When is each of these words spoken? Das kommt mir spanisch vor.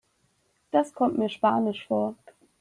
Das 0.71 0.95
kommt 0.95 1.19
mir 1.19 1.29
spanisch 1.29 1.85
vor. 1.85 2.15